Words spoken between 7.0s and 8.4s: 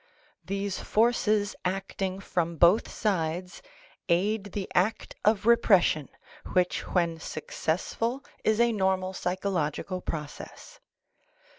successful